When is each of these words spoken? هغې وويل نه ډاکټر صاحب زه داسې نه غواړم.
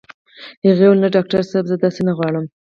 هغې 0.65 0.85
وويل 0.87 0.99
نه 1.03 1.09
ډاکټر 1.15 1.41
صاحب 1.51 1.65
زه 1.71 1.75
داسې 1.83 2.01
نه 2.07 2.13
غواړم. 2.17 2.45